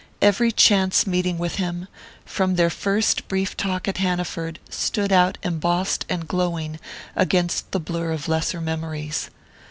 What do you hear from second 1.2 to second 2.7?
with him, from